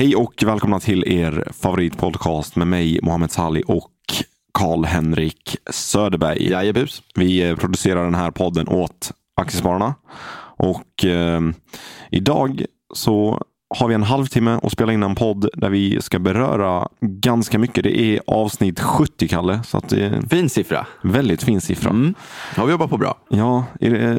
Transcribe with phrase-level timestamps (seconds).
[0.00, 3.92] Hej och välkomna till er favoritpodcast med mig, Mohamed Sali och
[4.54, 6.50] Karl-Henrik Söderberg.
[6.50, 7.02] Jajebus.
[7.14, 9.94] Vi eh, producerar den här podden åt Aktiespararna.
[10.56, 11.40] Och eh,
[12.10, 13.44] idag så
[13.78, 17.84] har vi en halvtimme att spela in en podd där vi ska beröra ganska mycket.
[17.84, 19.60] Det är avsnitt 70, Kalle.
[19.66, 19.92] Så att
[20.30, 20.86] Fin siffra.
[21.02, 21.90] väldigt fin siffra.
[21.90, 22.14] Mm.
[22.56, 23.14] Har vi jobbat på bra?
[23.28, 23.64] Ja,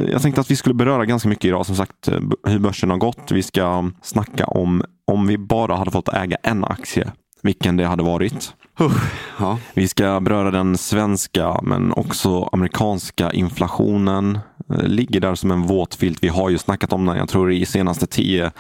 [0.07, 1.65] jag tänkte att vi skulle beröra ganska mycket idag.
[1.65, 2.09] Som sagt,
[2.47, 3.32] hur börsen har gått.
[3.32, 7.11] Vi ska snacka om om vi bara hade fått äga en aktie,
[7.41, 8.54] vilken det hade varit.
[8.82, 8.91] Uh,
[9.39, 9.57] ja.
[9.74, 14.39] Vi ska beröra den svenska men också amerikanska inflationen.
[14.74, 16.18] Eh, Ligger där som en våt filt.
[16.21, 18.52] Vi har ju snackat om den, jag tror i senaste tio,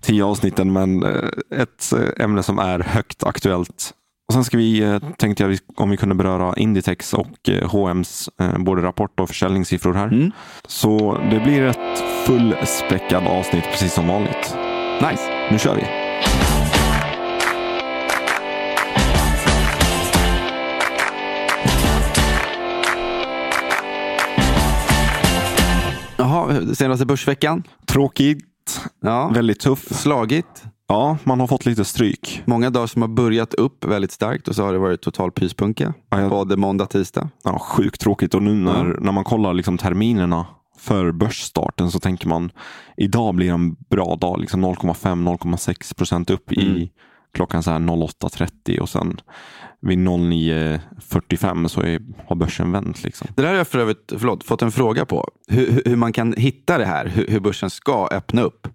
[0.00, 1.28] tio avsnitten, men eh,
[1.60, 3.94] ett eh, ämne som är högt aktuellt.
[4.28, 8.28] Och sen ska vi, eh, tänkte jag om vi kunde beröra Inditex och H&M's
[8.58, 10.06] både rapport och försäljningssiffror här.
[10.06, 10.32] Mm.
[10.68, 14.56] Så det blir ett fullspäckat avsnitt precis som vanligt.
[15.10, 15.22] Nice.
[15.50, 16.06] Nu kör vi!
[26.16, 27.62] Jaha, senaste börsveckan.
[27.86, 28.44] Tråkigt,
[29.02, 29.28] Ja.
[29.34, 29.94] väldigt tuff.
[29.94, 30.64] Slagit.
[30.88, 32.42] Ja, man har fått lite stryk.
[32.44, 35.94] Många dagar som har börjat upp väldigt starkt och så har det varit total pyspunka.
[36.10, 37.28] Ja, jag- Både måndag, tisdag.
[37.44, 40.46] Ja, sjukt tråkigt och nu när, när man kollar liksom terminerna
[40.78, 42.50] för börsstarten så tänker man
[42.96, 46.90] idag blir en bra dag, liksom 0,5-0,6 procent upp i
[47.36, 49.20] klockan så här 08.30 och sen
[49.80, 53.04] vid 09.45 så är, har börsen vänt.
[53.04, 53.28] Liksom.
[53.36, 55.28] Det där har jag för övrigt förlåt, fått en fråga på.
[55.48, 58.68] Hur, hur- man kan hitta det här, hur, hur börsen ska öppna upp.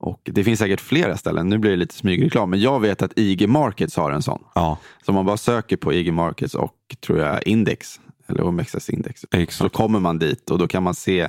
[0.00, 3.12] Och Det finns säkert flera ställen, nu blir det lite smygreklam, men jag vet att
[3.18, 4.42] IG Markets har en sån.
[4.54, 6.76] Ja, Så man bara söker på IG Markets och
[7.06, 9.74] tror jag index, eller OMXS index, så exakt.
[9.74, 11.28] kommer man dit och då kan man se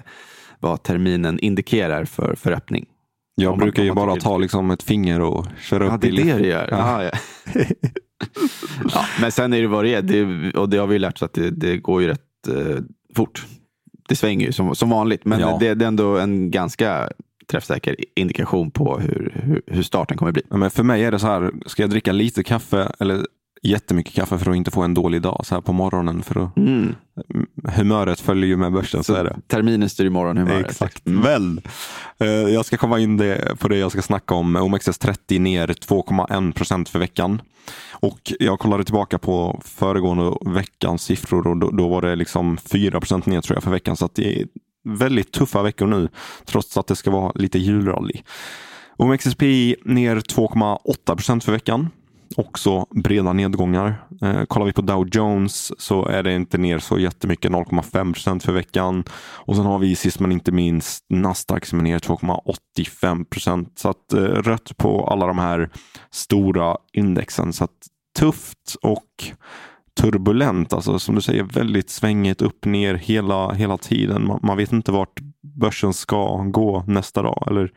[0.60, 2.86] vad terminen indikerar för, för öppning.
[3.36, 6.12] Jag man- brukar ju bara ta liksom ett finger och köra Ja, upp det är
[6.20, 6.68] i det det gör.
[6.72, 7.04] Ja.
[7.04, 7.12] Ja.
[7.54, 7.70] Ja,
[8.94, 10.02] ja, men sen är det vad det är.
[10.02, 12.78] Det, och det har vi lärt oss att det, det går ju rätt eh,
[13.16, 13.46] fort.
[14.10, 15.26] Det svänger ju som, som vanligt.
[15.26, 15.58] Men Ja.
[15.60, 17.10] det, det är ändå en ganska
[17.52, 20.42] träffsäker indikation på hur, hur, hur starten kommer bli.
[20.50, 23.26] Ja, Men för mig är det så här, ska jag dricka lite kaffe eller
[23.64, 26.58] jättemycket kaffe för att inte få en dålig dag så här på morgonen för att
[26.58, 26.96] Mm.
[27.76, 29.04] humöret följer ju med börsen.
[29.04, 29.36] Så, är det.
[29.48, 30.66] Terminen styr morgonhumöret.
[30.70, 31.08] Exakt.
[31.08, 31.22] Mm.
[31.22, 31.62] Väl.
[32.24, 34.58] Eh, jag ska komma in på det jag ska snacka om.
[34.58, 37.42] OMXS30 ner 2,1 procent för veckan.
[37.92, 43.00] Och jag kollade tillbaka på föregående veckans siffror och då, då var det liksom 4
[43.00, 43.96] procent ner tror jag för veckan.
[43.96, 44.48] Så att det är
[44.84, 46.10] väldigt tuffa veckor nu
[46.46, 48.22] trots att det ska vara lite julrally.
[48.98, 51.90] OMXSPI ner 2,8 procent för veckan.
[52.38, 54.06] Också breda nedgångar.
[54.22, 58.44] Eh, kollar vi på Dow Jones så är det inte ner så jättemycket, 0,5 procent
[58.44, 59.04] för veckan.
[59.22, 63.80] Och sen har vi sist men inte minst Nasdaq som är ner 2,85 procent.
[63.80, 65.70] Så att eh, rött på alla de här
[66.12, 67.54] stora indexen.
[67.54, 67.88] Så att
[68.20, 69.34] tufft och
[70.02, 74.28] turbulent, alltså som du säger väldigt svängigt upp ner hela, hela tiden.
[74.28, 77.72] Man, man vet inte vart börsen ska gå nästa dag eller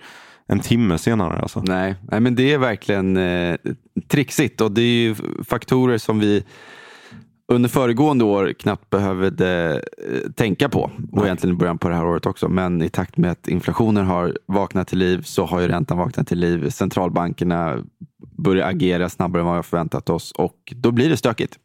[0.47, 1.39] en timme senare.
[1.39, 1.61] Alltså.
[1.61, 3.57] Nej, nej, men det är verkligen eh,
[4.09, 5.15] trixigt och det är ju
[5.45, 6.45] faktorer som vi
[7.49, 12.07] under föregående år knappt behövde eh, tänka på och egentligen i början på det här
[12.07, 12.49] året också.
[12.49, 16.27] Men i takt med att inflationen har vaknat till liv så har ju räntan vaknat
[16.27, 16.71] till liv.
[16.71, 17.85] Centralbankerna
[18.39, 21.59] börjar agera snabbare än vad vi har förväntat oss och då blir det stökigt.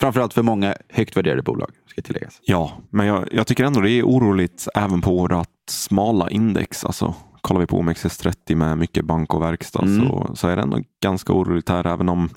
[0.00, 2.40] Framförallt för många högt värderade bolag, ska tilläggas.
[2.42, 6.84] Ja, men jag, jag tycker ändå det är oroligt även på vårt smala index.
[6.84, 7.14] Alltså,
[7.44, 10.06] kollar vi på OMXS30 med mycket bank och verkstad Mm.
[10.08, 11.86] så, så är det ändå ganska oroligt här.
[11.86, 12.28] Även om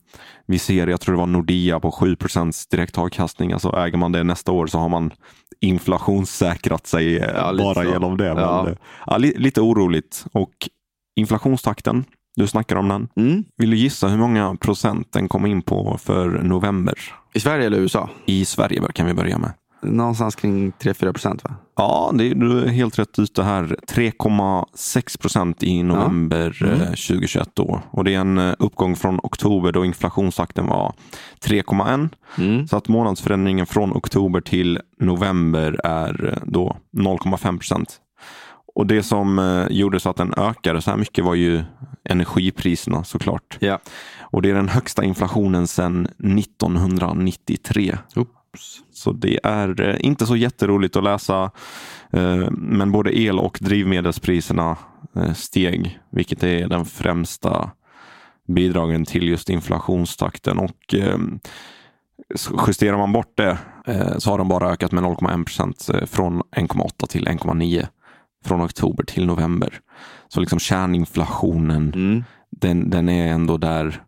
[0.46, 3.52] vi ser, jag tror det var Nordea på 7% direkt avkastning.
[3.54, 5.12] Alltså äger man det nästa år så har man
[5.60, 7.84] inflationssäkrat sig eh, Ja, bara så.
[7.84, 8.34] genom det.
[8.34, 8.70] Men, Ja.
[8.70, 8.76] eh,
[9.06, 10.26] ja, li, lite oroligt.
[10.32, 10.70] Och
[11.16, 13.08] inflationstakten, du snackar om den.
[13.16, 13.44] Mm.
[13.58, 16.94] Vill du gissa hur många procent den kom in på för november?
[17.34, 18.10] I Sverige eller USA?
[18.26, 19.52] I Sverige kan vi börja med.
[19.82, 21.56] Någonstans kring 3-4 procent va?
[21.76, 23.76] Ja, det, du är helt rätt ute här.
[23.88, 26.82] 3,6 procent i november Mm.
[26.82, 27.50] eh, 2021.
[27.54, 27.82] Då.
[27.92, 30.94] Och det är en eh, uppgång från oktober då inflationstakten var
[31.44, 32.10] 3,1.
[32.38, 32.68] Mm.
[32.68, 37.98] Så att månadsförändringen från oktober till november är eh, då 0,5 procent.
[38.76, 41.64] Och det som eh, gjorde så att den ökade så här mycket var ju
[42.04, 43.58] energipriserna såklart.
[43.60, 43.80] Ja.
[44.22, 47.98] Och det är den högsta inflationen sedan 1993.
[48.58, 48.80] Oops.
[48.92, 51.52] Så det är eh, inte så jätteroligt att läsa.
[52.14, 54.78] eh, Men både el och drivmedelspriserna
[55.16, 57.72] eh, steg, vilket är den främsta
[58.48, 60.58] bidragen till just inflationstakten.
[60.60, 60.96] Och
[62.68, 63.58] justerar man bort det
[64.18, 67.88] så har de bara ökat med 0,1 procent från 1,8 till 1,9
[68.46, 69.80] från oktober till november.
[70.28, 72.24] Så liksom kärninflationen Mm.
[72.52, 74.02] den, den är ändå där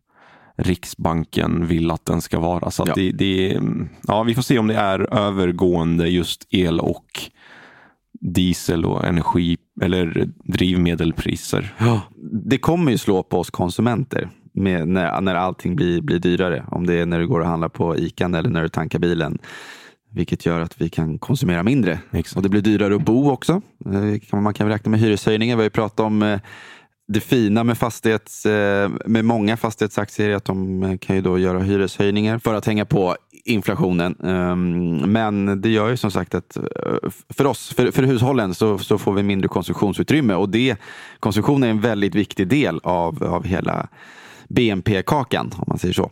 [0.62, 2.72] Riksbanken vill att den ska vara.
[2.72, 2.94] Så Ja.
[2.96, 3.60] det, det,
[4.08, 7.06] ja, vi får se om det är övergående just el och
[8.22, 11.74] diesel och energi eller drivmedelpriser.
[11.78, 12.02] Ja.
[12.46, 16.64] Det kommer ju slå på oss konsumenter med när, när allting blir, blir dyrare.
[16.72, 19.38] Om det är när du går och handlar på Ican eller när du tankar bilen.
[20.12, 22.00] Vilket gör att vi kan konsumera mindre.
[22.12, 22.38] Exakt.
[22.38, 23.62] Och det blir dyrare att bo också.
[23.86, 25.56] Eh, Man kan räkna med hyreshöjningar.
[25.56, 26.40] Vi har ju pratat om eh,
[27.12, 31.40] det fina med, fastighets, eh, med många fastighetsaktier är att de eh, kan ju då
[31.40, 33.16] göra hyreshöjningar för att hänga på
[33.46, 34.16] inflationen.
[34.24, 36.64] Ehm, men det gör ju som sagt att eh,
[37.30, 40.78] för oss, för, för hushållen, så, så får vi mindre konsumtionsutrymme och det,
[41.20, 43.88] konsumtion är en väldigt viktig del av, av hela
[44.48, 46.12] BNP-kakan om man säger så.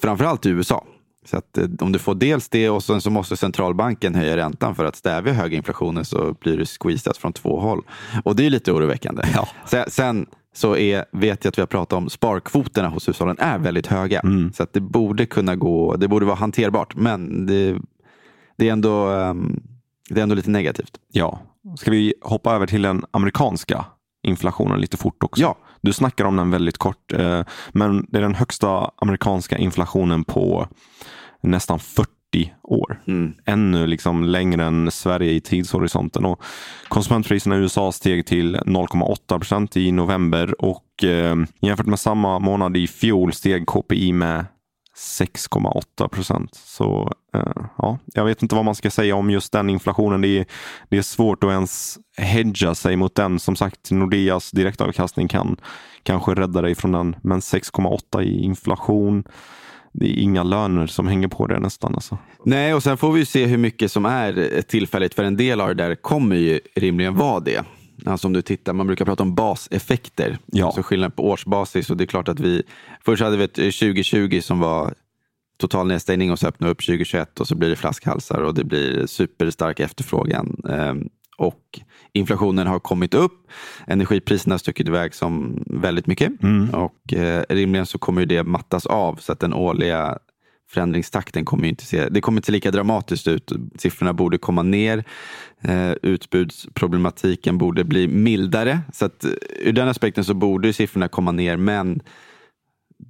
[0.00, 0.84] Framförallt i USA.
[1.30, 4.74] Så att eh, om du får dels det och sen så måste centralbanken höja räntan
[4.74, 7.82] för att stävja hög inflationen så blir det squeezat från två håll.
[8.24, 9.22] Och det är lite oroväckande.
[9.34, 9.48] Ja.
[9.66, 13.58] Sen, sen så är, vet jag att vi har pratat om sparkvoterna hos hushållen är
[13.58, 14.22] väldigt höga.
[14.54, 16.96] Så att det borde kunna gå, det borde vara hanterbart.
[16.96, 17.78] Men det,
[18.56, 19.62] det, är, ändå, ehm,
[20.10, 20.92] det är ändå lite negativt.
[21.12, 21.40] Ja,
[21.76, 23.84] ska vi hoppa över till den amerikanska
[24.22, 25.42] inflationen lite fort också?
[25.42, 25.56] Ja.
[25.80, 27.42] Du snackar om den väldigt kort, eh,
[27.72, 30.68] men det är den högsta amerikanska inflationen på
[31.40, 32.08] nästan 40
[32.62, 33.00] år.
[33.44, 36.24] Ännu liksom längre än Sverige i tidshorisonten.
[36.24, 36.42] Och
[36.88, 42.76] konsumentpriserna i USA steg till 0,8 procent i november och eh, jämfört med samma månad
[42.76, 44.44] i fjol steg KPI med
[44.98, 46.54] 6,8 procent.
[46.54, 50.20] Så eh, ja, jag vet inte vad man ska säga om just den inflationen.
[50.20, 50.46] Det är,
[50.88, 53.38] det är svårt att ens hedga sig mot den.
[53.38, 55.56] Som sagt, Nordeas direktavkastning kan
[56.02, 57.16] kanske rädda dig från den.
[57.22, 59.24] Men 6,8 i inflation,
[59.92, 61.94] det är inga löner som hänger på det nästan.
[61.94, 62.18] Alltså.
[62.44, 65.14] Nej, och sen får vi se hur mycket som är tillfälligt.
[65.14, 67.64] För en del av det där kommer ju rimligen vara det.
[68.06, 70.38] Alltså om du tittar, man brukar prata om baseffekter.
[70.46, 70.66] Ja.
[70.66, 71.90] Alltså skillnad på årsbasis.
[71.90, 72.62] Och det är klart att vi,
[73.04, 74.94] först hade vi ett 2020 som var
[75.60, 79.06] total nedstängning och så öppnade upp 2021 och så blir det flaskhalsar och det blir
[79.06, 80.56] superstark efterfrågan.
[80.70, 81.08] Ehm,
[81.38, 81.80] Och
[82.12, 83.50] inflationen har kommit upp.
[83.86, 86.32] Energipriserna har stuckit iväg som väldigt mycket.
[86.72, 90.18] Och eh, rimligen så kommer det mattas av så att den årliga
[90.70, 93.52] förändringstakten kommer ju inte se, det kommer inte se lika dramatiskt ut.
[93.78, 95.04] Siffrorna borde komma ner.
[95.60, 98.80] Eh, utbudsproblematiken borde bli mildare.
[98.92, 99.30] Så att eh,
[99.60, 102.00] ur den aspekten så borde siffrorna komma ner men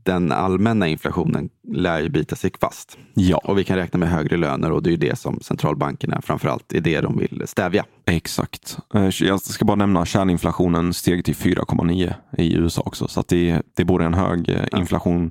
[0.04, 2.98] den allmänna inflationen lär ju bita sig fast.
[3.14, 6.22] Ja, Och vi kan räkna med högre löner och det är ju det som centralbankerna
[6.22, 7.84] framförallt är det de vill stävja.
[8.06, 8.78] exakt.
[8.94, 13.08] Eh, Jag ska bara nämna kärninflationen steg till 4,9 i USA också.
[13.08, 15.30] Så det, det är både en hög eh, inflation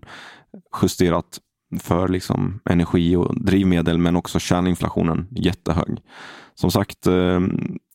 [0.81, 1.39] justerat
[1.79, 5.97] för liksom energi och drivmedel men också kärninflationen jättehög.
[6.55, 7.39] Som sagt, eh,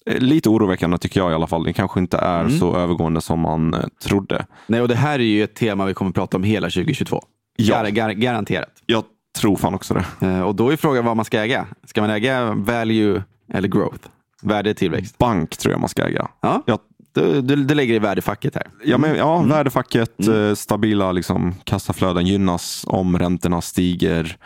[0.07, 1.65] lite oroväckande tycker jag i alla fall.
[1.65, 4.47] Det kanske inte är så övergående som man eh, trodde.
[4.67, 7.23] Nej, och det här är ju ett tema vi kommer att prata om hela 2022.
[7.57, 7.77] Ja.
[7.83, 8.69] Gar- gar- garanterat.
[8.87, 9.05] Jag
[9.39, 10.27] tror fan också det.
[10.27, 11.67] Eh, Och då är frågan vad man ska äga.
[11.87, 13.23] Ska man äga value
[13.53, 14.09] eller growth?
[14.43, 15.19] Värde, tillväxt.
[15.19, 16.29] Bank tror jag man ska äga.
[16.41, 16.79] Ja, Jag
[17.13, 18.67] du, du, du lägger i värdefacket här.
[18.85, 24.37] Ja, men, ja värdefacket, eh, stabila liksom, kassaflöden gynnas om räntorna stiger.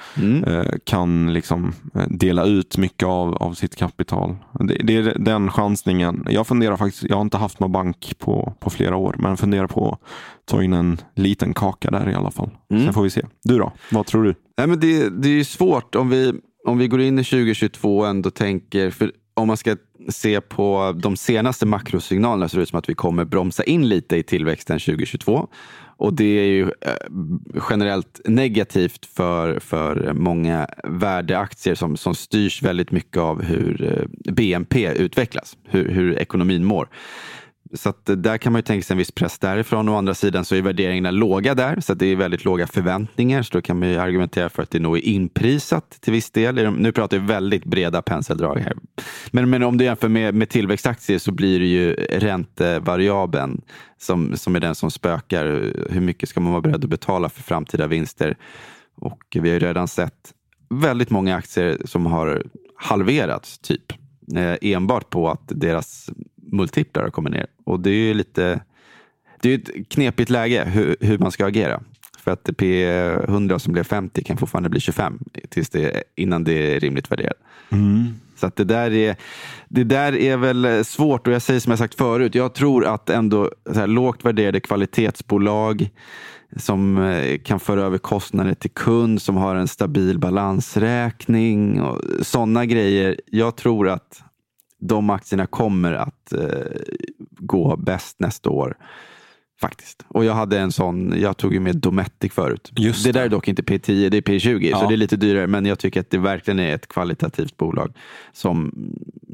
[0.47, 4.37] Eh, kan liksom eh, dela ut mycket av, av sitt kapital.
[4.53, 6.27] Det, det är den chansningen.
[6.31, 9.67] Jag funderar faktiskt, jag har inte haft någon bank på, på flera år, men funderar
[9.67, 10.01] på att
[10.45, 12.51] ta in en liten kaka där i alla fall.
[12.69, 13.23] Sen får vi se.
[13.45, 13.73] Du då?
[13.91, 14.35] Vad tror du?
[14.59, 16.33] Nej, men det, det är ju svårt om vi,
[16.67, 19.77] om vi går in i 2022 och ändå tänker, för om man ska
[20.09, 24.17] se på de senaste makrosignalerna ser det ut som att vi kommer bromsa in lite
[24.17, 25.49] i tillväxten 2022.
[25.99, 26.93] Och det är ju eh,
[27.71, 34.93] generellt negativt för, för många värdeaktier som, som styrs väldigt mycket av hur eh, BNP
[34.93, 36.89] utvecklas, hur, hur ekonomin mår.
[37.75, 39.89] Så att eh, där kan man ju tänka sig en viss press därifrån.
[39.89, 43.43] Å andra sidan så är värderingarna låga där, så att det är väldigt låga förväntningar.
[43.43, 46.73] Så då kan man ju argumentera för att det nog är inprisat till viss del.
[46.73, 48.75] Nu pratar vi väldigt breda penseldrag här.
[49.31, 53.61] Men, men om du jämför med, med tillväxtaktier så blir det ju räntevariabeln
[53.99, 55.47] som, som är den som spökar.
[55.91, 58.37] Hur mycket ska man vara beredd att betala för framtida vinster?
[58.97, 60.33] Och vi har ju redan sett
[60.69, 62.43] väldigt många aktier som har
[62.77, 63.93] halverats, typ.
[64.37, 66.11] Eh, enbart på att deras
[66.53, 67.47] multiplar har kommit ner.
[67.65, 68.61] Och det är ju lite
[69.41, 71.81] det är ett knepigt läge hur, hur man ska agera.
[72.19, 76.81] För att P100 som blev 50 kan fortfarande bli 25 tills det, innan det är
[76.81, 77.37] rimligt värderat.
[78.37, 79.17] Så att det, där är,
[79.69, 82.35] det där är väl svårt och jag säger som jag sagt förut.
[82.35, 85.91] Jag tror att ändå här, lågt värderade kvalitetsbolag
[86.57, 92.67] som eh, kan föra över kostnader till kund som har en stabil balansräkning och sådana
[92.67, 93.21] grejer.
[93.27, 94.23] Jag tror att
[94.81, 96.41] de aktierna kommer att eh,
[97.31, 98.77] gå bäst nästa år.
[99.61, 100.05] Faktiskt.
[100.09, 102.73] Och jag hade en sån, jag tog ju med Dometic förut.
[102.77, 103.27] Just det där det.
[103.27, 104.79] är dock inte P10, det är P20, Ja.
[104.81, 105.47] så det är lite dyrare.
[105.47, 107.93] Men jag tycker att det verkligen är ett kvalitativt bolag
[108.33, 108.73] som,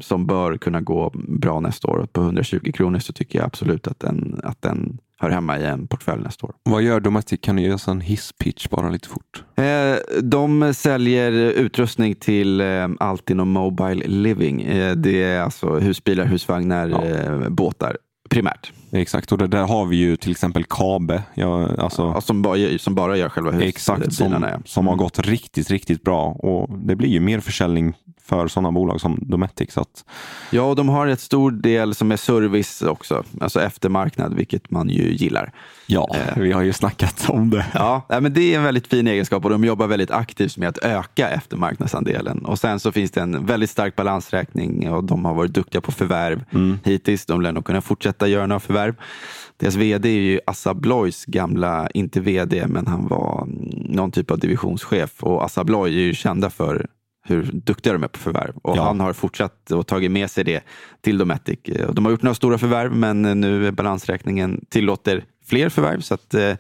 [0.01, 1.97] som bör kunna gå bra nästa år.
[1.97, 5.65] Och på 120 kronor så tycker jag absolut att den, att den hör hemma i
[5.65, 6.55] en portfölj nästa år.
[6.63, 7.41] Vad gör Dometic?
[7.43, 9.45] Kan du göra en hisspitch bara lite fort?
[9.57, 14.63] Eh, de säljer utrustning till eh, allt inom Mobile Living.
[14.63, 17.49] Eh, det är alltså husbilar, husvagnar, Ja.
[17.51, 17.97] båtar
[18.31, 18.73] primärt.
[18.93, 21.23] Exakt, och det där har vi ju till exempel Kabe.
[21.35, 24.63] Ja, alltså, Ja, som, bara, som bara gör själva exakt, som, husbilarna.
[24.65, 26.27] som har gått riktigt, riktigt bra.
[26.27, 29.73] Och det blir ju mer försäljning för sådana bolag som Dometic.
[29.73, 30.05] Så att,
[30.51, 34.89] Ja, och de har ett stor del som är service också, alltså eftermarknad, vilket man
[34.89, 35.53] ju gillar.
[35.87, 37.67] ja, vi har ju snackat om det.
[37.75, 40.79] Ja, men det är en väldigt fin egenskap och de jobbar väldigt aktivt med att
[40.79, 42.39] öka eftermarknadsandelen.
[42.39, 45.93] Och sen så finns det en väldigt stark balansräkning och de har varit duktiga på
[45.93, 46.45] förvärv
[46.85, 47.27] hittills.
[47.27, 48.95] De lär nog kunna fortsätta göra några förvärv.
[49.57, 53.57] Deras vd är ju Assa Abloys gamla, inte vd, men han var mm,
[53.89, 55.23] någon typ av divisionschef.
[55.23, 56.87] Och Assa Abloy är ju kända för
[57.25, 58.53] hur duktiga de är på förvärv.
[58.63, 58.83] Och Ja.
[58.85, 60.63] han har fortsatt och tagit med sig det
[61.01, 61.59] till Dometic.
[61.93, 66.01] De har gjort några stora förvärv, men nu balansräkningen tillåter fler förvärv.
[66.01, 66.53] Så att, eh,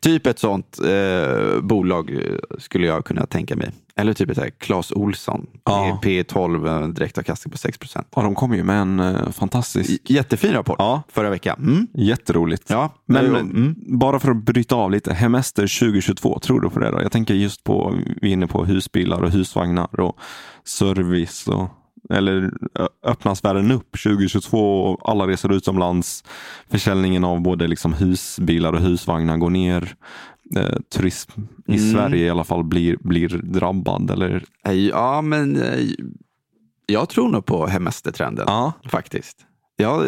[0.00, 3.70] typ ett sånt eh, bolag eh, skulle jag kunna tänka mig.
[3.96, 5.46] Eller typ ett här Clas Olsson.
[5.64, 6.00] Ja.
[6.02, 8.06] P12, eh, direktavkastning på 6 procent.
[8.16, 11.02] Ja, de kom ju med en eh, fantastisk, Jättefin rapport Ja.
[11.12, 11.56] förra veckan.
[11.58, 11.86] Mm.
[11.94, 12.70] jätteroligt.
[12.70, 13.74] Ja, Men eh, mm.
[13.78, 16.90] bara för att bryta av lite, Hemester 2022, tror du på det?
[16.90, 17.02] Då?
[17.02, 20.18] Jag tänker just på, vi är inne på husbilar och husvagnar och
[20.64, 21.48] service.
[21.48, 21.68] Och,
[22.10, 22.50] eller
[23.02, 26.24] öppnas världen upp 2022 och alla reser utomlands.
[26.70, 29.94] Försäljningen av både liksom husbilar och husvagnar går ner.
[30.56, 31.30] Eh, turism
[31.66, 31.92] i Mm.
[31.92, 34.10] Sverige i alla fall blir, blir drabbad.
[34.10, 35.88] Eller, Eh, Ja, men eh,
[36.86, 38.44] jag tror nog på hemestertrenden.
[38.48, 39.36] ja, Faktiskt.
[39.76, 40.04] Ja,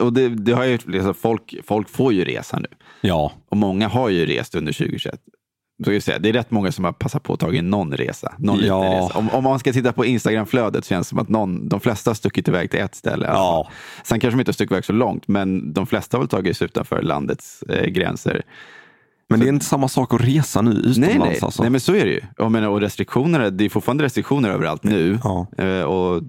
[0.00, 2.66] och det, det har ju, liksom, folk, folk får ju resa nu.
[3.00, 5.20] ja, Och många har ju rest under 2021.
[5.84, 7.92] Så jag säga, det är rätt många som har passat på att ta in någon
[7.92, 8.34] resa.
[8.38, 8.82] Någon Ja.
[8.82, 9.18] liten resa.
[9.18, 12.10] Om, om man ska titta på Instagramflödet så känns det som att någon, de flesta
[12.10, 13.26] har stuckit iväg till ett ställe.
[13.26, 13.68] Ja.
[14.04, 16.56] Sen kanske de inte har stuckit iväg så långt, men de flesta har väl tagit
[16.56, 18.42] sig utanför landets eh, gränser.
[19.28, 20.98] men det är inte samma sak att resa nu utomlands.
[20.98, 21.38] Nej, nej.
[21.42, 21.62] Alltså.
[21.62, 22.20] nej, men så är det ju.
[22.36, 25.18] Jag menar, och restriktionerna, det är fortfarande restriktioner överallt nu.
[25.24, 25.46] Ja.
[25.58, 26.22] Eh, och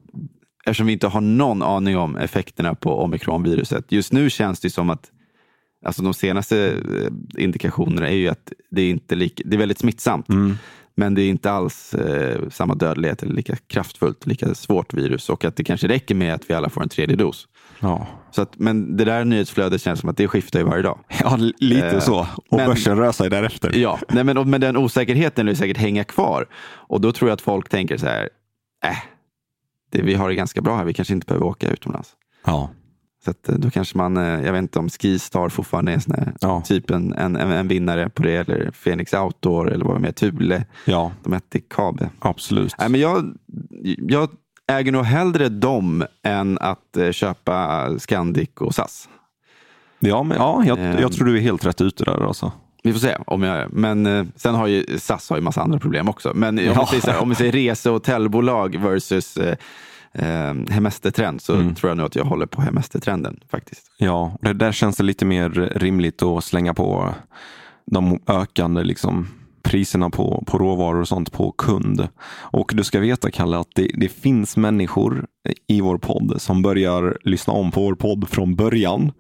[0.66, 3.92] eftersom vi inte har någon aning om effekterna på omikronviruset.
[3.92, 5.12] Just nu känns det som att
[5.86, 9.80] alltså de senaste eh, indikationerna är ju att det är, inte lika, det är väldigt
[9.80, 10.30] smittsamt.
[10.30, 10.58] Mm.
[10.96, 15.30] Men det är inte alls eh, samma dödlighet eller lika kraftfullt, lika svårt virus.
[15.30, 17.48] Och att det kanske räcker med att vi alla får en tredje dos.
[17.80, 18.08] Ja.
[18.32, 21.00] Så att, men det där nyhetsflödet känns som att det skiftar ju varje dag.
[21.24, 22.20] ja, lite Eh, så.
[22.50, 23.72] Och men- börsen rör sig därefter.
[23.76, 26.48] Ja, nej men, och- men den osäkerheten lär säkert hänga kvar.
[26.64, 28.30] Och då tror jag att folk tänker så här,
[28.86, 28.98] äh,
[29.92, 32.10] det, vi har det ganska bra här, vi kanske inte behöver åka utomlands.
[32.46, 32.70] Ja.
[33.26, 36.02] Så att, eh, då kanske man, eh, jag vet inte om Skistar fortfarande är en
[36.02, 36.62] sån här, Ja.
[36.66, 40.66] typ en, en, en, vinnare på det, eller Phoenix Outdoor, eller vad är med, Thule,
[40.86, 42.10] ja, de hette Kabe.
[42.20, 42.76] absolut.
[42.80, 43.34] Nej, men jag,
[43.98, 44.30] jag
[44.68, 49.10] äger nog hellre dem än att eh, köpa Scandic och SAS.
[50.00, 50.98] Ja, men, ja jag, Ehm.
[51.00, 52.28] jag tror du är helt rätt ute där.
[52.28, 52.52] Alltså.
[52.84, 55.80] Vi får se om jag Men eh, sen har ju SAS har ju massa andra
[55.80, 56.32] problem också.
[56.36, 56.90] Men om, Ja.
[56.92, 59.38] vi säger om vi säger rese och hotellbolag versus
[60.14, 61.76] eh, hemestertrend så Mm.
[61.76, 63.92] tror jag nog att jag håller på hemestertrenden faktiskt.
[63.98, 67.16] Ja, det där känns det lite mer rimligt att slänga på
[67.86, 69.28] de ökande liksom,
[69.70, 72.08] priserna på, på råvaror och sånt på kund.
[72.40, 75.26] Och du ska veta Kalle att det, det finns människor
[75.68, 79.12] i vår podd som börjar lyssna om på vår podd från början.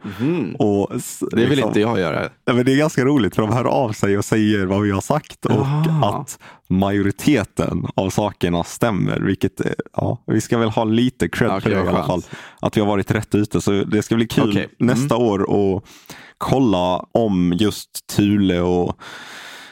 [0.59, 2.29] Och, s- Det vill liksom- inte jag göra.
[2.45, 4.91] Ja, men det är ganska roligt för de hör av sig och säger vad vi
[4.91, 5.65] har sagt och
[6.03, 6.39] att
[6.69, 9.19] majoriteten av sakerna stämmer.
[9.19, 12.21] Vilket, eh, ja, vi ska väl ha lite cred Okej, för det i alla fall.
[12.61, 13.61] Att vi har varit rätt ute.
[13.61, 14.67] Så det ska bli kul Okej.
[14.79, 14.95] Mm.
[14.95, 15.85] nästa år och
[16.37, 18.95] kolla om just Thule och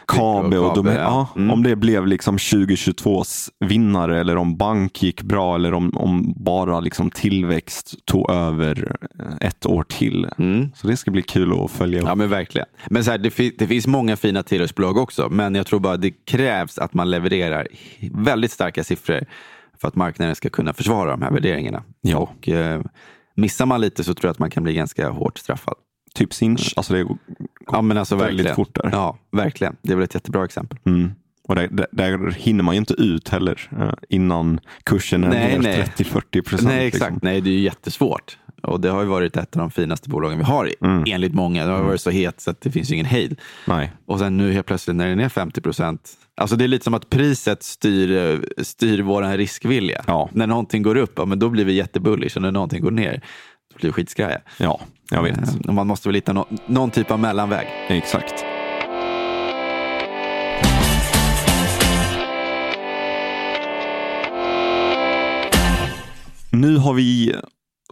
[0.07, 1.27] Kabe och Kabe, de, ja.
[1.35, 1.51] Mm.
[1.51, 6.79] om det blev liksom 2022s vinnare eller om bank gick bra eller om, om bara
[6.79, 10.27] liksom tillväxt tog över eh, ett år till.
[10.37, 10.71] Mm.
[10.75, 12.07] Så det ska bli kul att följa upp.
[12.07, 12.67] Ja men verkligen.
[12.89, 15.29] Men så här, det, fi- det finns många fina tillhörsbolag också.
[15.29, 17.67] Men jag tror bara det krävs att man levererar
[18.11, 19.25] väldigt starka siffror
[19.81, 21.83] för att marknaden ska kunna försvara de här värderingarna.
[22.01, 22.17] Ja.
[22.17, 22.81] Och eh,
[23.35, 25.73] missar man lite så tror jag att man kan bli ganska hårt straffad.
[26.15, 27.05] Typ Sinch, alltså det
[27.71, 28.55] Ja men alltså väldigt verkligen.
[28.55, 28.89] fort där.
[28.91, 29.75] Ja, verkligen.
[29.81, 30.77] Det är väl ett jättebra exempel.
[30.85, 31.11] Mm.
[31.47, 35.51] Och där, där, där hinner man ju inte ut heller eh, innan kursen är Nej,
[35.51, 35.83] ner nej.
[35.97, 36.61] 30-40 procent.
[36.69, 37.21] Nej, exakt.
[37.21, 38.37] Nej, det är ju jättesvårt.
[38.63, 41.03] Och det har ju varit ett av de finaste bolagen vi har, Mm.
[41.07, 41.65] enligt många.
[41.65, 43.39] Det har varit så het så att det finns ingen hejd.
[43.67, 43.91] Nej.
[44.05, 46.11] Och sen nu helt plötsligt när den är 50 procent.
[46.37, 50.03] Alltså det är lite som att priset styr, styr vår riskvilja.
[50.07, 50.29] Ja.
[50.33, 52.35] När någonting går upp, ja, men då blir vi jättebullish.
[52.35, 53.21] Och när någonting går ner,
[53.77, 54.39] blir skitskraja.
[54.57, 54.79] Ja,
[55.11, 55.65] jag vet.
[55.65, 57.67] Eh, man måste väl hitta nå- någon typ av mellanväg.
[57.87, 58.45] Exakt.
[66.51, 67.35] Nu har vi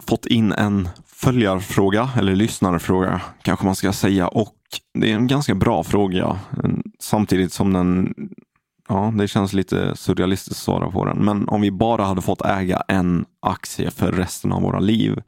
[0.07, 4.27] fått in en följarfråga, eller lyssnarfråga kanske man ska säga.
[4.27, 4.55] Och
[4.93, 6.39] det är en ganska bra fråga.
[6.99, 8.13] Samtidigt som den,
[8.89, 11.17] ja det känns lite surrealistiskt att svara på den.
[11.17, 15.21] Men om vi bara hade fått äga en aktie för resten av våra liv,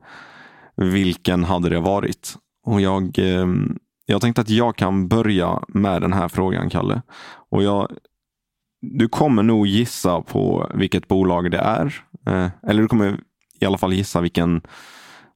[0.77, 2.35] vilken hade det varit?
[2.65, 3.47] Och jag, eh,
[4.05, 7.01] jag tänkte att jag kan börja med den här frågan, Kalle.
[7.49, 7.91] Och jag,
[8.81, 12.03] du kommer nog gissa på vilket bolag det är.
[12.27, 13.19] Eh, eller du kommer
[13.59, 14.61] i alla fall gissa vilken,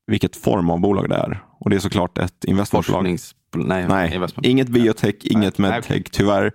[0.07, 1.43] vilket form av bolag det är.
[1.59, 3.17] Och det är såklart ett investmentbolag.
[3.55, 4.45] Nej, Nej, investment.
[4.45, 6.51] inget biotech, inget Nej, medtech tyvärr.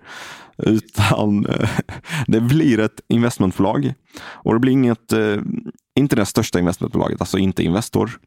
[0.57, 1.69] Utan eh,
[2.27, 3.93] det blir ett investmentbolag.
[4.23, 5.37] Och det blir inget, eh,
[5.95, 8.19] inte det största investmentbolaget, alltså inte Investor.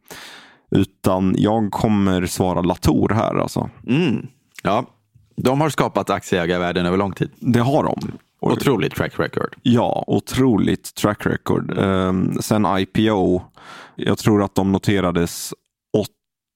[0.71, 3.71] Utan jag kommer svara Latour här alltså.
[3.87, 4.27] Mm.
[4.63, 4.85] Ja,
[5.37, 7.31] de har skapat aktieägarvärlden över lång tid.
[7.39, 8.13] Det har de.
[8.41, 9.57] Otroligt track record.
[9.63, 11.79] Ja, otroligt track record.
[11.79, 13.43] Um, sen IPO,
[13.97, 15.55] jag tror att de noterades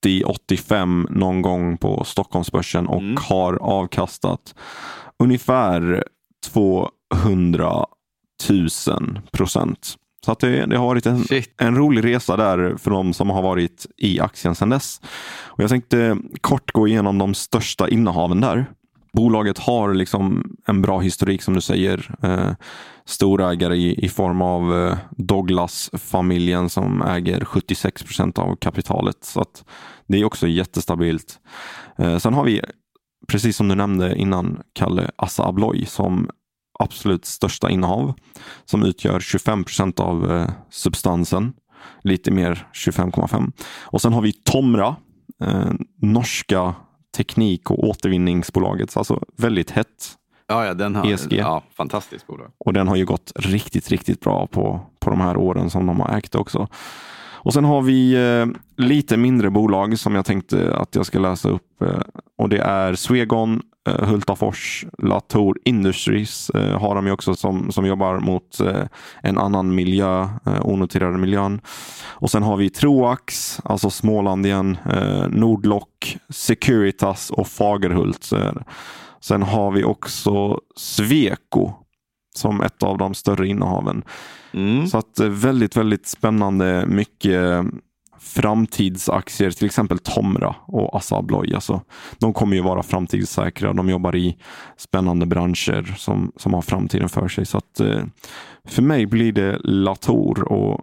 [0.06, 3.16] 80-85 någon gång på Stockholmsbörsen och Mm.
[3.21, 4.54] har avkastat
[5.18, 6.04] ungefär
[6.47, 7.87] 200
[8.50, 9.97] 000 procent.
[10.25, 11.54] Så att det, det har varit en, Shit.
[11.61, 15.00] en rolig resa där för de som har varit i aktien sedan dess.
[15.45, 18.66] Och jag tänkte kort gå igenom de största innehaven där.
[19.12, 22.14] Bolaget har liksom en bra historik som du säger.
[22.23, 22.50] Eh,
[23.04, 29.25] storägare i, i form av eh, Douglas-familjen som äger 76 procent av kapitalet.
[29.25, 29.64] Så att
[30.07, 31.38] det är också jättestabilt.
[31.99, 32.61] Eh, sen har vi,
[33.28, 36.28] precis som du nämnde innan, Kalle, Assa Abloy som
[36.85, 38.14] absolut största innehav
[38.64, 41.53] som utgör 25 procent av eh, substansen.
[42.03, 43.53] Lite mer 25,5.
[43.81, 44.97] Och sen har vi Tomra,
[45.43, 46.75] eh, norska
[47.17, 48.97] teknik och återvinningsbolaget.
[48.97, 50.17] Alltså väldigt hett.
[50.47, 51.33] Ja, ja, den har, ESG.
[51.33, 52.50] Ja, fantastiskt bolag.
[52.59, 56.00] Och den har ju gått riktigt, riktigt bra på, på de här åren som de
[56.00, 56.69] har ägt också.
[57.45, 61.49] Och sen har vi eh, lite mindre bolag som jag tänkte att jag ska läsa
[61.49, 61.82] upp.
[61.82, 62.00] Eh,
[62.39, 67.86] och det är Svegon, eh, Hultafors, Latour Industries eh, har de ju också som, som
[67.86, 68.82] jobbar mot eh,
[69.23, 71.60] en annan miljö, eh, onoterade miljön.
[72.04, 78.32] Och sen har vi Troax, alltså Småland igen, eh, Nordlock, Securitas och Fagerhult.
[78.32, 78.52] Eh,
[79.25, 81.73] Sen har vi också Sweco
[82.34, 84.02] som ett av de större innehaven.
[84.52, 84.86] Mm.
[84.86, 86.86] Så att eh, väldigt, väldigt spännande.
[86.86, 87.64] Mycket
[88.25, 91.54] framtidsaktier, till exempel Tomra och Assa Abloy.
[91.54, 91.80] Alltså,
[92.19, 93.73] de kommer ju vara framtidssäkra.
[93.73, 94.37] De jobbar i
[94.76, 97.47] spännande branscher som, som har framtiden för sig.
[97.47, 98.02] Så att, eh,
[98.69, 100.80] för mig blir det Latour och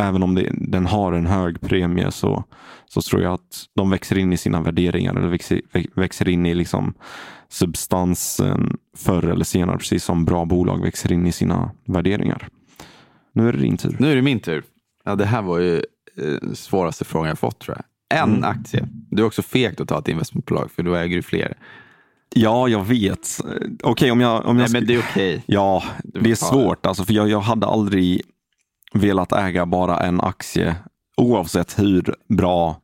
[0.00, 2.44] även om det, den har en hög premie så,
[2.86, 5.60] så tror jag att de växer in i sina värderingar eller växer,
[5.94, 6.94] växer in i liksom
[7.48, 12.48] substansen förr eller senare, precis som bra bolag växer in i sina värderingar.
[13.32, 13.96] Nu är det din tur.
[13.98, 14.64] Nu är det min tur.
[15.04, 15.82] Ja, det här var ju
[16.18, 17.84] eh, svåraste frågan jag fått tror jag.
[18.20, 18.44] En Mm.
[18.44, 18.88] aktie.
[19.10, 21.56] Det är också fegt att ta ett investmentbolag för då äger du fler.
[22.34, 23.40] Ja, jag vet.
[23.82, 24.46] Okej, om jag...
[24.46, 25.42] Om jag Nej, men det är okej.
[25.46, 28.22] Ja, det är svårt alltså, för jag, jag hade aldrig
[28.92, 30.74] velat äga bara en aktie
[31.16, 32.80] oavsett hur bra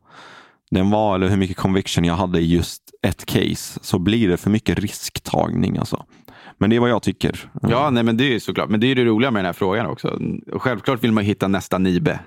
[0.71, 4.37] den var eller hur mycket conviction jag hade i just ett case så blir det
[4.37, 5.77] för mycket risktagning.
[5.77, 6.05] Alltså.
[6.57, 7.51] Men det är vad jag tycker.
[7.61, 8.69] Ja, nej, men det är såklart.
[8.69, 10.19] Men det är det roliga med den här frågan också.
[10.53, 12.19] Självklart vill man hitta nästa Nibe.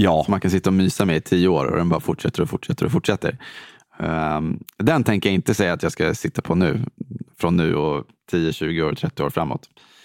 [0.00, 2.42] Ja, Som man kan sitta och mysa med i tio år och den bara fortsätter
[2.42, 3.38] och fortsätter och fortsätter.
[3.98, 6.80] Ehm, den tänker jag inte säga att jag ska sitta på nu.
[7.38, 9.62] Från nu och 10, 20 år, 30 år framåt.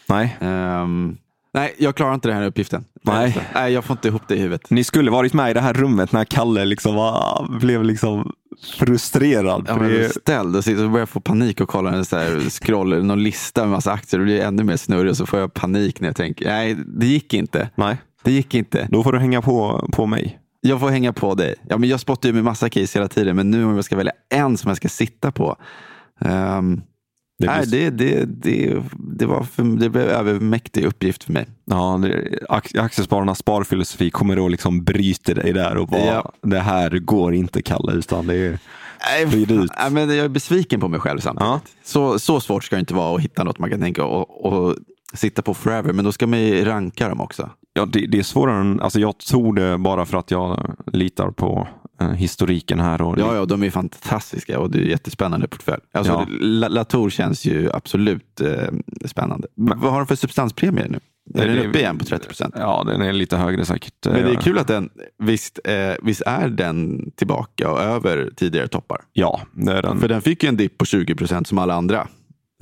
[0.08, 0.38] nej.
[0.42, 1.18] Ehm,
[1.54, 2.86] nej, jag klarar inte den här uppgiften.
[3.02, 3.38] Nej.
[3.54, 4.70] nej, jag får inte ihop det i huvudet.
[4.70, 8.34] Ni skulle varit med i det här rummet när Kalle liksom var, blev liksom
[8.78, 9.66] frustrerad.
[9.68, 13.24] Ja, men ställd och och börjar få panik och kolla en så här scroll, någon
[13.24, 14.20] lista med massa aktier.
[14.20, 17.06] Det blir ännu mer snurrig och så får jag panik när jag tänker, nej, det
[17.06, 17.70] gick inte.
[17.76, 18.88] nej, Det gick inte.
[18.92, 20.40] då får du hänga på, på mig.
[20.62, 21.56] Jag får hänga på dig.
[21.70, 23.96] Ja, men jag spottar ju med massa case hela tiden, men nu om jag ska
[23.96, 25.56] välja en som jag ska sitta på.
[26.22, 26.82] ehm,
[27.40, 28.84] Det nej, det, det, det,
[29.20, 31.46] det, var för, det blev övermäktig uppgift för mig.
[31.66, 32.40] Ja, det,
[32.80, 36.32] Aktiespararnas sparfilosofi kommer då liksom bryta dig där och bara, Ja.
[36.42, 38.60] det här går inte Kalle, utan det är,
[39.12, 39.50] Nej, ut.
[39.80, 41.48] nej, men jag är besviken på mig själv samtidigt.
[41.50, 41.60] Ja.
[41.84, 44.76] Så, så svårt ska det inte vara att hitta något man kan tänka och, och
[45.14, 47.50] sitta på forever, men då ska man ju ranka dem också.
[47.74, 51.32] Ja, det, det är svårare än, alltså jag tog det bara för att jag litar
[51.32, 51.68] på
[52.02, 53.02] eh, historiken här.
[53.02, 55.82] Och Ja, ja, de är fantastiska och det är jättespännande portfölj.
[55.94, 56.26] Alltså, Ja.
[56.40, 58.50] La- Latour känns ju absolut eh,
[59.06, 59.48] spännande.
[59.56, 61.00] Vad har de för substanspremier nu?
[61.42, 62.56] Är den uppe igen på 30 procent?
[62.58, 63.94] Ja, den är lite högre säkert.
[64.06, 64.90] Men det är kul att den,
[65.24, 69.02] visst, eh, visst är den tillbaka och över tidigare toppar?
[69.14, 70.00] Ja, det är den.
[70.00, 72.08] För den fick ju en dipp på 20 procent som alla andra.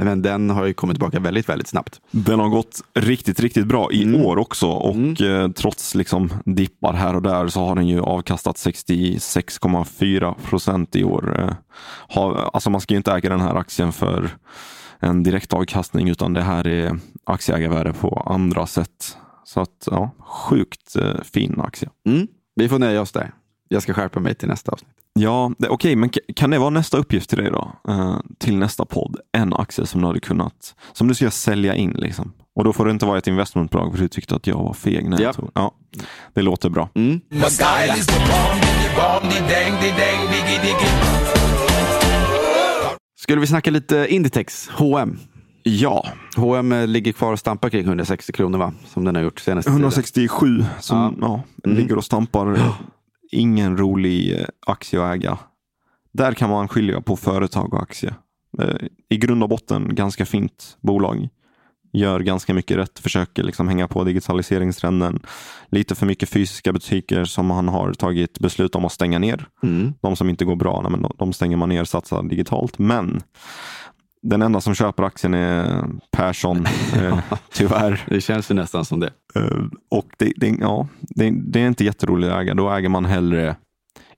[0.05, 2.01] Men den har ju kommit tillbaka väldigt, väldigt snabbt.
[2.11, 4.25] Den har gått riktigt, riktigt bra i Mm.
[4.25, 8.55] år också och eh, trots liksom dippar här och där så har den ju avkastat
[8.55, 11.39] 66,4 procent i år.
[11.39, 11.53] Eh,
[12.53, 14.29] alltså man ska ju inte äga den här aktien för
[14.99, 19.17] en direktavkastning utan det här är aktieägarvärde på andra sätt.
[19.43, 21.89] Så att ja, sjukt eh, fin aktie.
[22.07, 22.27] Mm.
[22.55, 23.31] Vi får nöja oss där.
[23.67, 24.95] Jag ska skärpa mig till nästa avsnitt.
[25.19, 27.71] Ja, okej, men ka- kan det vara nästa uppgift till dig då?
[27.87, 29.15] Eh, till nästa podd.
[29.37, 32.31] En aktie som du hade kunnat, som du ska sälja in liksom.
[32.55, 35.09] Och då får det inte vara ett investmentbolag för du tyckte att jag var feg
[35.09, 35.49] när tog.
[35.53, 35.71] Ja,
[36.33, 36.89] det låter bra.
[36.95, 37.21] Mm.
[43.19, 45.19] Skulle vi snacka lite Inditex, H&M?
[45.63, 48.73] Ja, H&M ligger kvar och stampar kring 160 kronor va?
[48.93, 49.81] Som den har gjort senaste tiden.
[49.81, 51.13] 167 som Ja.
[51.21, 51.43] ja.
[51.69, 51.77] Mm.
[51.77, 52.59] ligger och stampar.
[53.31, 55.37] Ingen rolig eh, aktie att äga.
[56.13, 58.15] Där kan man skilja på företag och aktie.
[58.59, 58.75] Eh,
[59.09, 61.29] I grund och botten ganska fint bolag.
[61.93, 65.19] Gör ganska mycket rätt, försöker liksom hänga på digitaliseringstrenden.
[65.69, 69.45] Lite för mycket fysiska butiker som man har tagit beslut om att stänga ner.
[69.63, 69.93] Mm.
[70.01, 72.79] De som inte går bra, nej, men de- de stänger man ner, satsar digitalt.
[72.79, 73.21] Men
[74.21, 77.19] den enda som köper aktien är Persson, eh,
[77.53, 78.01] tyvärr.
[78.07, 79.11] Det känns ju nästan som det.
[79.35, 82.53] Eh, och det, det, ja, det, det är inte jätteroligt att äga.
[82.53, 83.55] Då äger man hellre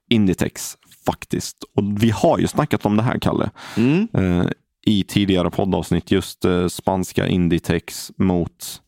[0.10, 1.58] Inditex faktiskt.
[1.78, 4.08] Och vi har ju snackat om det här, Kalle, Mm.
[4.14, 4.46] eh,
[4.86, 6.12] i tidigare poddavsnitt.
[6.12, 8.82] Just eh, spanska Inditex mot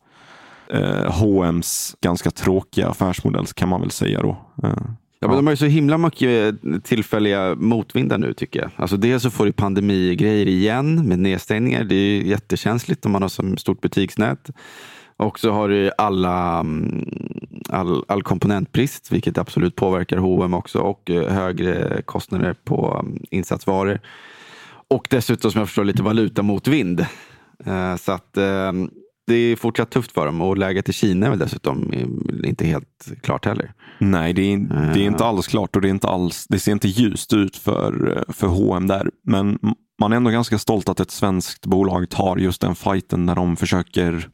[0.72, 4.36] eh, H&M's ganska tråkiga affärsmodell kan man väl säga då.
[5.16, 8.70] Eh, Ja, men de har ju så himla mycket tillfälliga motvindar nu tycker jag.
[8.76, 11.84] Alltså dels så får du pandemigrejer igen med nedstängningar.
[11.84, 14.50] Det är ju jättekänsligt om man har så stort butiksnät.
[15.16, 17.08] Och så har du alla, mm,
[17.68, 24.00] all, all komponentbrist, vilket absolut påverkar H&M också och eh, högre kostnader på mm, insatsvaror.
[24.88, 27.00] Och dessutom som jag förstår lite valutamotvind.
[27.66, 28.72] Eh, Så att eh,
[29.26, 32.66] det är fortsatt tufft för dem och läget i Kina är väl dessutom eh, inte
[32.66, 33.72] helt klart heller.
[33.98, 34.58] Nej, det är,
[34.94, 37.56] det är inte alls klart och det, är inte alls, det ser inte ljust ut
[37.56, 39.10] för, för H&M där.
[39.24, 39.58] Men
[40.00, 43.56] man är ändå ganska stolt att ett svenskt bolag tar just den fighten när de
[43.56, 44.28] försöker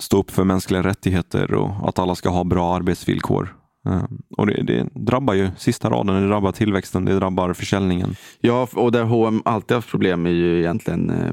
[0.00, 3.56] stå upp för mänskliga rättigheter och att alla ska ha bra arbetsvillkor.
[3.88, 4.02] Eh,
[4.36, 8.16] Och det, det drabbar ju sista raden, det drabbar tillväxten, det drabbar försäljningen.
[8.40, 11.32] Ja, och där H&M alltid haft problem är ju egentligen eh,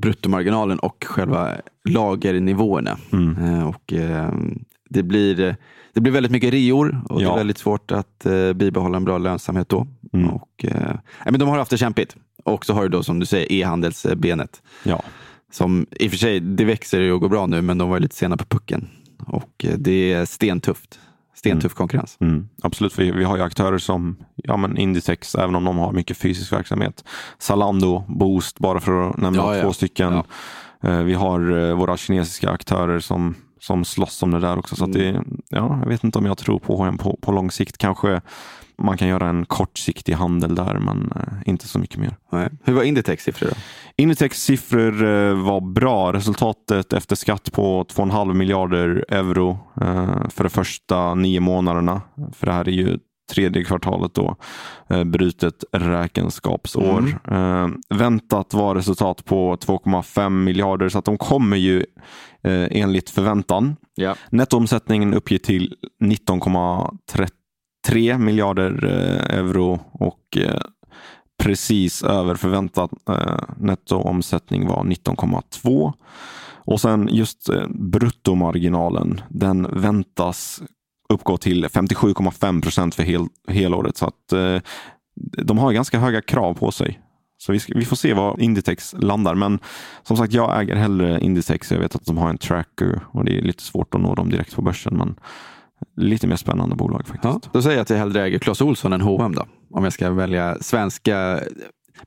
[0.00, 1.52] bruttomarginalen och själva
[1.88, 2.98] lagernivåerna.
[3.40, 4.32] Eh, och, eh,
[4.90, 5.56] det, blir,
[5.94, 7.32] det blir väldigt mycket reor och det Ja.
[7.32, 9.86] är väldigt svårt att eh, bibehålla en bra lönsamhet då.
[10.32, 10.72] Och, eh,
[11.24, 12.16] nej, men de har haft det kämpigt.
[12.44, 14.62] Och så har du då som du säger e-handelsbenet.
[14.84, 15.02] Ja,
[15.52, 18.16] Som i och för sig, det växer och går bra nu, men de var lite
[18.16, 18.88] sena på pucken.
[19.26, 21.00] Och det är stentufft.
[21.38, 22.16] Stentuff konkurrens.
[22.20, 25.92] Mm, absolut, vi, vi har ju aktörer som ja, men Inditex, även om de har
[25.92, 27.04] mycket fysisk verksamhet.
[27.38, 29.62] Zalando, Boost, bara för att nämna Ja, ja.
[29.62, 30.12] två stycken.
[30.12, 30.24] Ja.
[30.90, 34.76] Eh, Vi har eh, våra kinesiska aktörer som, som slåss om det där också.
[34.76, 37.50] Så att det, ja, jag vet inte om jag tror på H&M på, på lång
[37.50, 37.78] sikt.
[37.78, 38.20] Kanske
[38.78, 42.16] man kan göra en kortsiktig handel där, men eh, inte så mycket mer.
[42.32, 42.48] Nej.
[42.64, 43.54] Hur var Inditex siffror då?
[43.96, 46.12] Inditex siffror eh, var bra.
[46.12, 52.02] Resultatet efter skatt på 2,5 miljarder euro eh, för de första nio månaderna.
[52.32, 52.98] För det här är ju
[53.32, 54.36] tredje kvartalet då,
[55.04, 57.20] brutet räkenskapsår.
[57.30, 61.84] Eh, väntat var resultat på 2,5 miljarder så att de kommer ju
[62.70, 63.76] enligt förväntan.
[63.94, 64.14] Ja.
[64.30, 65.74] Nettoomsättningen uppgick till
[67.88, 70.60] 3 miljarder eh, euro och eh,
[71.42, 75.92] precis över förväntad eh, nettoomsättning var 19,2.
[76.50, 80.62] Och sen just eh, bruttomarginalen, den väntas
[81.08, 83.96] uppgå till 57,5 procent för hel, helåret.
[83.96, 84.58] Så att eh,
[85.44, 87.00] de har ganska höga krav på sig.
[87.38, 89.34] Så vi, ska, vi får se var Inditex landar.
[89.34, 89.58] Men
[90.02, 91.72] som sagt, jag äger hellre Inditex.
[91.72, 94.30] Jag vet att de har en tracker och det är lite svårt att nå dem
[94.30, 94.96] direkt på börsen.
[94.96, 95.16] Men
[95.96, 97.24] lite mer spännande bolag faktiskt.
[97.24, 99.46] Ja, då säger jag att jag hellre äger Clas Ohlson än H&M då.
[99.70, 101.40] Om jag ska välja svenska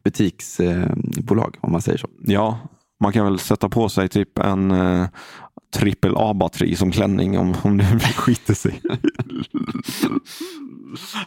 [0.04, 2.08] butiksbolag, om man säger så.
[2.20, 2.60] Ja,
[3.00, 5.08] man kan väl sätta på sig typ en eh,
[5.74, 7.84] trippel A-batteri som klänning om, om det
[8.16, 8.82] skiter sig.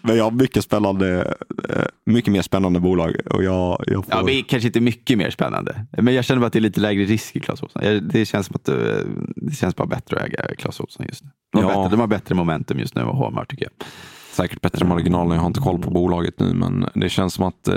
[0.02, 1.34] Men jag har mycket spännande,
[1.68, 4.14] eh, mycket mer spännande bolag och jag, jag får...
[4.14, 5.86] Ja, men kanske inte mycket mer spännande.
[5.98, 7.82] Men jag känner bara att det är lite lägre risk i Clas Ohlson.
[8.12, 11.30] Det känns, som att det, det känns bara bättre att äga Clas Ohlson just nu.
[11.54, 11.78] De har, Ja.
[11.82, 13.86] bättre, de har bättre momentum just nu än vad H&M har tycker jag.
[14.32, 17.68] Säkert bättre marginaler, jag har inte koll på bolaget nu men det känns som att
[17.68, 17.76] eh,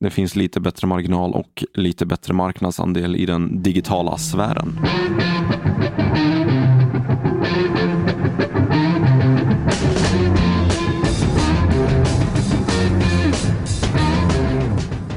[0.00, 4.78] Det finns lite bättre marginal och lite bättre marknadsandel i den digitala sfären.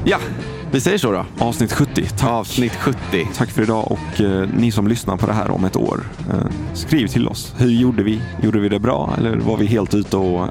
[0.04, 0.18] Ja,
[0.76, 1.26] vi säger så då.
[1.38, 2.08] Avsnitt 70.
[2.18, 2.30] Tack.
[2.30, 3.28] Avsnitt 70.
[3.36, 6.00] Tack för idag och eh, ni som lyssnar på det här om ett år.
[6.30, 6.36] Eh,
[6.74, 7.54] skriv till oss.
[7.58, 8.20] Hur gjorde vi?
[8.42, 10.48] Gjorde vi det bra eller var vi helt ute och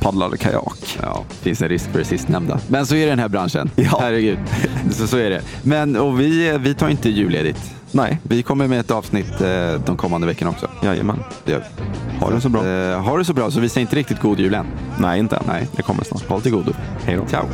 [0.00, 0.98] paddlade kajak?
[1.02, 2.60] Ja, finns en risk för det sistnämnda.
[2.68, 3.70] Men så är det den här branschen.
[3.76, 3.98] Ja.
[4.00, 4.38] Herregud.
[4.90, 5.42] Så, så är det.
[5.62, 7.74] Men och vi, vi tar inte julledigt.
[7.90, 10.70] Nej, Vi kommer med ett avsnitt eh, de kommande veckorna också.
[10.82, 11.24] jajamän.
[11.44, 11.84] Det gör vi.
[12.24, 12.66] Ha det så bra.
[12.66, 14.66] Eh, ha det så bra, så vi säger inte riktigt god jul än.
[14.98, 15.42] Nej, inte än.
[15.46, 15.68] Nej.
[15.76, 16.28] Det kommer snart.
[16.28, 16.72] Håll till godo.
[17.06, 17.26] Hej då.
[17.26, 17.46] Ciao.